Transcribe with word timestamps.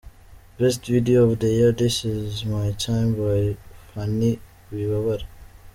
Best 0.57 0.87
Video 0.87 1.29
of 1.29 1.37
the 1.37 1.47
year: 1.49 1.71
This 1.71 2.05
is 2.05 2.43
my 2.43 2.71
time 2.71 3.13
by 3.13 3.55
Phanny 3.93 4.39
Wibabara. 4.71 5.25